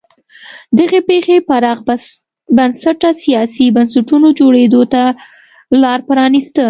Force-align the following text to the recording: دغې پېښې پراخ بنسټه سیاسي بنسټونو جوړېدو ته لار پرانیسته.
دغې 0.79 0.99
پېښې 1.09 1.35
پراخ 1.47 1.79
بنسټه 2.57 3.09
سیاسي 3.23 3.65
بنسټونو 3.75 4.27
جوړېدو 4.39 4.81
ته 4.93 5.03
لار 5.81 5.99
پرانیسته. 6.09 6.59